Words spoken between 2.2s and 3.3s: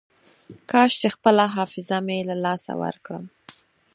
له لاسه ورکړم.